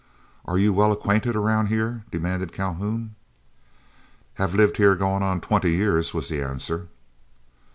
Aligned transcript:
"Are 0.45 0.57
you 0.57 0.73
well 0.73 0.91
acquainted 0.91 1.35
around 1.35 1.67
here?" 1.67 2.05
demanded 2.09 2.51
Calhoun. 2.51 3.13
"Hev 4.33 4.55
lived 4.55 4.77
heah 4.77 4.95
goin' 4.95 5.21
on 5.21 5.39
twenty 5.41 5.75
years," 5.75 6.11
was 6.11 6.27
the 6.27 6.41
answer. 6.41 6.87